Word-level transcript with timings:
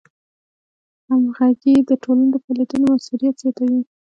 همغږي 1.07 1.73
د 1.89 1.91
ټولنې 2.03 2.27
د 2.33 2.35
فعالیتونو 2.43 2.83
موثریت 2.89 3.35
زیاتوي. 3.41 3.81